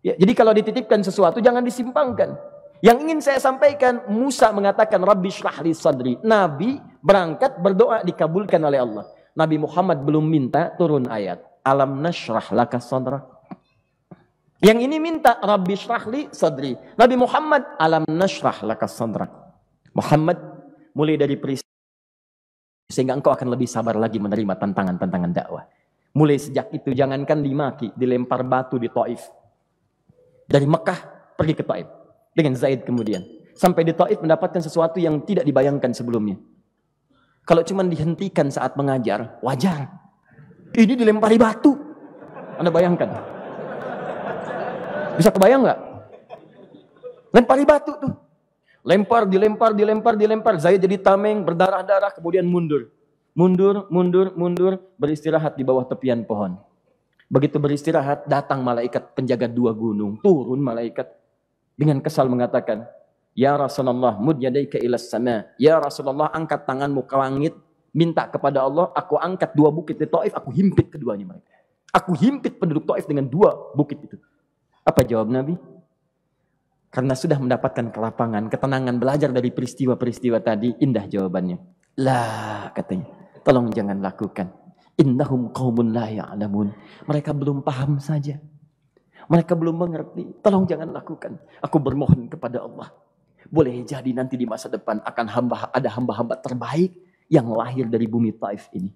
Ya, 0.00 0.16
jadi 0.16 0.32
kalau 0.32 0.56
dititipkan 0.56 1.04
sesuatu 1.04 1.42
jangan 1.44 1.60
disimpangkan. 1.60 2.38
Yang 2.80 2.96
ingin 3.04 3.18
saya 3.20 3.36
sampaikan, 3.42 4.08
Musa 4.08 4.48
mengatakan 4.56 5.04
Rabbi 5.04 5.28
syrahli 5.28 5.76
sadri. 5.76 6.16
Nabi 6.24 6.80
berangkat 7.04 7.60
berdoa 7.60 8.00
dikabulkan 8.00 8.62
oleh 8.64 8.80
Allah. 8.80 9.04
Nabi 9.36 9.60
Muhammad 9.60 10.00
belum 10.00 10.24
minta 10.24 10.72
turun 10.80 11.04
ayat. 11.04 11.44
Alam 11.60 12.00
nashrah 12.00 12.54
laka 12.56 12.80
sadrak. 12.80 13.39
Yang 14.60 14.78
ini 14.84 14.96
minta 15.00 15.40
Rabbi 15.40 15.72
syrahli 15.72 16.28
sadri. 16.36 16.76
Nabi 16.76 17.16
Muhammad 17.16 17.80
alam 17.80 18.04
nashrah 18.04 18.60
laka 18.60 18.84
sadrak. 18.84 19.32
Muhammad 19.96 20.36
mulai 20.92 21.16
dari 21.16 21.40
peristiwa 21.40 21.68
sehingga 22.92 23.16
engkau 23.16 23.32
akan 23.32 23.48
lebih 23.56 23.64
sabar 23.64 23.96
lagi 23.96 24.20
menerima 24.20 24.60
tantangan-tantangan 24.60 25.32
dakwah. 25.32 25.64
Mulai 26.12 26.36
sejak 26.36 26.74
itu 26.76 26.92
jangankan 26.92 27.40
dimaki, 27.40 27.94
dilempar 27.96 28.44
batu 28.44 28.76
di 28.76 28.92
Taif. 28.92 29.30
Dari 30.44 30.66
Mekah 30.66 30.98
pergi 31.38 31.54
ke 31.56 31.64
Taif 31.64 31.88
dengan 32.36 32.52
Zaid 32.58 32.84
kemudian. 32.84 33.24
Sampai 33.56 33.86
di 33.86 33.96
Taif 33.96 34.20
mendapatkan 34.20 34.60
sesuatu 34.60 35.00
yang 35.00 35.24
tidak 35.24 35.48
dibayangkan 35.48 35.94
sebelumnya. 35.96 36.36
Kalau 37.48 37.64
cuma 37.64 37.80
dihentikan 37.86 38.52
saat 38.52 38.76
mengajar, 38.76 39.40
wajar. 39.40 39.88
Ini 40.76 40.94
dilempari 40.98 41.40
batu. 41.40 41.72
Anda 42.60 42.68
bayangkan. 42.68 43.39
Bisa 45.20 45.28
kebayang 45.28 45.68
nggak? 45.68 45.80
Lempari 47.36 47.68
batu 47.68 47.92
tuh. 48.00 48.16
Lempar, 48.80 49.28
dilempar, 49.28 49.76
dilempar, 49.76 50.16
dilempar. 50.16 50.56
Zaid 50.56 50.80
jadi 50.80 50.96
tameng, 50.96 51.44
berdarah-darah, 51.44 52.08
kemudian 52.16 52.48
mundur. 52.48 52.88
Mundur, 53.36 53.84
mundur, 53.92 54.32
mundur, 54.32 54.80
beristirahat 54.96 55.60
di 55.60 55.62
bawah 55.68 55.84
tepian 55.84 56.24
pohon. 56.24 56.56
Begitu 57.28 57.60
beristirahat, 57.60 58.24
datang 58.24 58.64
malaikat 58.64 59.12
penjaga 59.12 59.44
dua 59.44 59.76
gunung. 59.76 60.16
Turun 60.24 60.56
malaikat 60.56 61.12
dengan 61.76 62.00
kesal 62.00 62.32
mengatakan, 62.32 62.88
Ya 63.36 63.60
Rasulullah, 63.60 64.16
mud 64.16 64.40
yadaika 64.40 64.80
ilas 64.80 65.12
sama. 65.12 65.52
Ya 65.60 65.76
Rasulullah, 65.76 66.32
angkat 66.32 66.64
tanganmu 66.64 67.04
ke 67.04 67.16
langit. 67.20 67.54
Minta 67.92 68.24
kepada 68.24 68.64
Allah, 68.64 68.88
aku 68.96 69.20
angkat 69.20 69.52
dua 69.52 69.68
bukit 69.68 70.00
di 70.00 70.08
Taif, 70.08 70.32
aku 70.32 70.48
himpit 70.48 70.88
keduanya 70.96 71.28
mereka. 71.28 71.60
Aku 71.92 72.16
himpit 72.16 72.56
penduduk 72.56 72.88
Taif 72.88 73.04
dengan 73.04 73.28
dua 73.28 73.52
bukit 73.76 74.00
itu. 74.00 74.16
Apa 74.90 75.06
jawab 75.06 75.30
Nabi? 75.30 75.54
Karena 76.90 77.14
sudah 77.14 77.38
mendapatkan 77.38 77.94
kelapangan, 77.94 78.50
ketenangan, 78.50 78.98
belajar 78.98 79.30
dari 79.30 79.54
peristiwa-peristiwa 79.54 80.42
tadi, 80.42 80.74
indah 80.82 81.06
jawabannya. 81.06 81.62
Lah, 82.02 82.74
katanya. 82.74 83.06
Tolong 83.46 83.70
jangan 83.70 84.02
lakukan. 84.02 84.50
Innahum 84.98 85.54
qawmun 85.54 85.94
la 85.94 86.10
ya'lamun. 86.10 86.74
Mereka 87.06 87.30
belum 87.30 87.62
paham 87.62 88.02
saja. 88.02 88.42
Mereka 89.30 89.54
belum 89.54 89.78
mengerti. 89.78 90.42
Tolong 90.42 90.66
jangan 90.66 90.90
lakukan. 90.90 91.38
Aku 91.62 91.78
bermohon 91.78 92.26
kepada 92.26 92.66
Allah. 92.66 92.90
Boleh 93.46 93.86
jadi 93.86 94.10
nanti 94.10 94.34
di 94.34 94.44
masa 94.50 94.66
depan 94.66 94.98
akan 95.06 95.26
hamba 95.30 95.56
ada 95.70 95.88
hamba-hamba 95.94 96.42
terbaik 96.42 96.98
yang 97.30 97.46
lahir 97.54 97.86
dari 97.86 98.10
bumi 98.10 98.34
Taif 98.34 98.66
ini. 98.74 98.90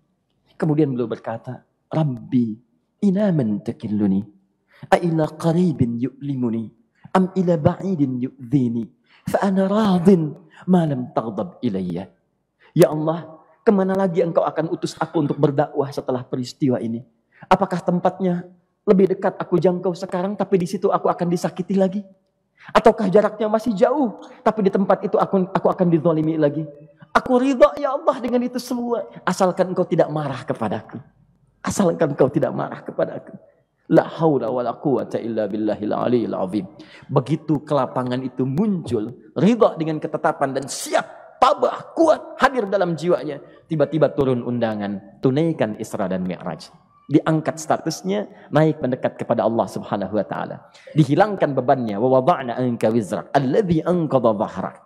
Kemudian 0.58 0.90
beliau 0.90 1.06
berkata, 1.06 1.62
Rabbi, 1.86 2.58
inaman 3.06 3.62
takilluni 3.62 4.33
Qaribin 5.38 6.00
yu'limuni 6.00 6.70
am 7.14 7.30
ila 7.38 7.54
ba'idin 7.56 8.18
yu'dhini 8.20 8.84
fa 9.30 9.46
ana 9.46 9.70
radin 9.70 10.34
ma 10.66 10.84
lam 10.84 11.10
taghdab 11.14 11.62
ilayya. 11.64 12.10
Ya 12.74 12.90
Allah, 12.90 13.38
ke 13.62 13.70
mana 13.70 13.94
lagi 13.94 14.20
engkau 14.20 14.42
akan 14.42 14.68
utus 14.74 14.98
aku 14.98 15.24
untuk 15.24 15.38
berdakwah 15.38 15.88
setelah 15.94 16.26
peristiwa 16.26 16.82
ini? 16.82 17.06
Apakah 17.46 17.80
tempatnya 17.80 18.44
lebih 18.84 19.16
dekat 19.16 19.38
aku 19.40 19.56
jangkau 19.56 19.94
sekarang 19.96 20.36
tapi 20.36 20.60
di 20.60 20.66
situ 20.68 20.90
aku 20.90 21.08
akan 21.08 21.30
disakiti 21.30 21.78
lagi? 21.78 22.02
Ataukah 22.72 23.12
jaraknya 23.12 23.44
masih 23.44 23.76
jauh, 23.76 24.16
tapi 24.40 24.64
di 24.64 24.70
tempat 24.72 25.04
itu 25.04 25.20
aku, 25.20 25.52
aku 25.52 25.68
akan 25.68 25.86
dizalimi 25.92 26.40
lagi. 26.40 26.64
Aku 27.12 27.36
ridha 27.36 27.76
ya 27.76 27.92
Allah 27.92 28.16
dengan 28.24 28.40
itu 28.40 28.56
semua. 28.56 29.04
Asalkan 29.22 29.70
engkau 29.70 29.84
tidak 29.84 30.08
marah 30.08 30.42
kepadaku. 30.48 30.96
Asalkan 31.60 32.16
engkau 32.16 32.32
tidak 32.32 32.56
marah 32.56 32.80
kepadaku. 32.80 33.36
La 33.92 34.08
haula 34.08 34.48
wa 34.48 34.64
la 34.64 34.72
quwata 34.80 35.20
illa 35.20 35.44
billahil 35.44 35.92
aliyil 35.92 36.36
azim. 36.36 36.64
Begitu 37.10 37.60
kelapangan 37.66 38.24
itu 38.24 38.48
muncul, 38.48 39.12
ridha 39.36 39.76
dengan 39.76 40.00
ketetapan 40.00 40.56
dan 40.56 40.64
siap, 40.64 41.36
tabah, 41.36 41.92
kuat, 41.92 42.40
hadir 42.40 42.64
dalam 42.70 42.96
jiwanya. 42.96 43.40
Tiba-tiba 43.68 44.16
turun 44.16 44.40
undangan, 44.40 45.20
tunaikan 45.20 45.76
Isra 45.76 46.08
dan 46.08 46.24
Mi'raj 46.24 46.72
diangkat 47.04 47.60
statusnya, 47.60 48.48
naik 48.48 48.80
mendekat 48.80 49.20
kepada 49.20 49.44
Allah 49.44 49.68
Subhanahu 49.68 50.16
wa 50.16 50.24
taala. 50.24 50.56
Dihilangkan 50.96 51.52
bebannya, 51.52 52.00
wa 52.00 52.08
wada'na 52.20 52.56
anka 52.56 52.88
wizrak 52.88 53.28
alladhi 53.36 53.84
anqadha 53.84 54.32
dhahrak. 54.32 54.76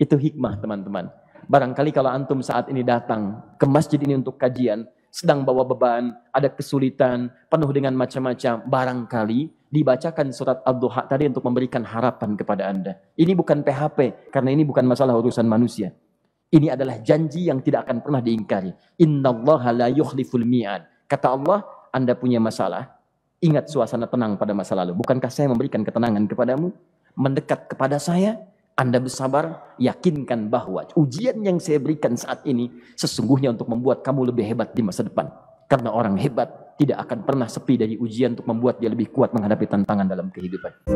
Itu 0.00 0.16
hikmah, 0.16 0.58
teman-teman. 0.64 1.12
Barangkali 1.46 1.90
kalau 1.92 2.08
antum 2.08 2.40
saat 2.40 2.70
ini 2.72 2.86
datang 2.86 3.54
ke 3.60 3.66
masjid 3.68 4.00
ini 4.00 4.16
untuk 4.16 4.40
kajian, 4.40 4.88
sedang 5.12 5.44
bawa 5.44 5.68
beban, 5.68 6.16
ada 6.32 6.48
kesulitan, 6.48 7.28
penuh 7.52 7.68
dengan 7.68 7.92
macam-macam, 7.92 8.64
barangkali 8.64 9.68
dibacakan 9.68 10.32
surat 10.32 10.64
Ad-Duha 10.64 11.04
tadi 11.04 11.28
untuk 11.28 11.44
memberikan 11.44 11.84
harapan 11.84 12.32
kepada 12.32 12.72
Anda. 12.72 12.96
Ini 13.20 13.36
bukan 13.36 13.60
PHP, 13.60 14.32
karena 14.32 14.56
ini 14.56 14.64
bukan 14.64 14.88
masalah 14.88 15.12
urusan 15.20 15.44
manusia. 15.44 15.92
Ini 16.48 16.72
adalah 16.72 16.96
janji 17.04 17.52
yang 17.52 17.60
tidak 17.60 17.84
akan 17.84 18.00
pernah 18.00 18.24
diingkari. 18.24 18.72
Inna 19.04 19.36
Allah 19.36 19.62
la 19.84 19.88
yukhliful 19.92 20.48
mi'ad. 20.48 20.88
Kata 21.04 21.28
Allah, 21.28 21.60
Anda 21.92 22.16
punya 22.16 22.40
masalah, 22.40 22.96
ingat 23.44 23.68
suasana 23.68 24.08
tenang 24.08 24.40
pada 24.40 24.56
masa 24.56 24.72
lalu. 24.72 24.96
Bukankah 24.96 25.28
saya 25.28 25.52
memberikan 25.52 25.84
ketenangan 25.84 26.24
kepadamu? 26.24 26.72
Mendekat 27.12 27.68
kepada 27.68 28.00
saya, 28.00 28.40
Anda 28.72 29.04
bersabar, 29.04 29.76
yakinkan 29.76 30.48
bahwa 30.48 30.88
ujian 30.96 31.44
yang 31.44 31.60
saya 31.60 31.76
berikan 31.76 32.16
saat 32.16 32.40
ini 32.48 32.72
sesungguhnya 32.96 33.52
untuk 33.52 33.68
membuat 33.68 34.00
kamu 34.00 34.32
lebih 34.32 34.48
hebat 34.48 34.72
di 34.72 34.80
masa 34.80 35.04
depan. 35.04 35.28
Karena 35.68 35.92
orang 35.92 36.16
hebat 36.16 36.76
tidak 36.80 37.04
akan 37.04 37.20
pernah 37.24 37.48
sepi 37.52 37.76
dari 37.76 37.94
ujian 38.00 38.32
untuk 38.32 38.48
membuat 38.48 38.80
dia 38.80 38.88
lebih 38.88 39.12
kuat 39.12 39.36
menghadapi 39.36 39.68
tantangan 39.68 40.08
dalam 40.08 40.32
kehidupan. 40.32 40.88